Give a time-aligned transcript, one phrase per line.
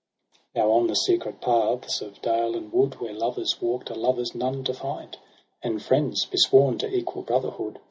[0.01, 2.95] II * Now on the secret paths of dale and wood.
[2.99, 5.15] Where lovers walk'd are lovers none to find:
[5.61, 7.77] And friends, besworn to equal brotherhood.